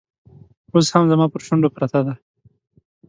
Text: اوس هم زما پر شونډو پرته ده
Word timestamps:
اوس 0.73 0.87
هم 0.93 1.03
زما 1.11 1.25
پر 1.33 1.41
شونډو 1.47 1.69
پرته 1.75 1.99
ده 2.05 2.13